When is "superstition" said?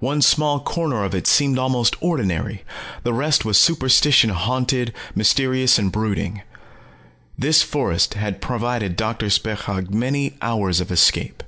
3.56-4.28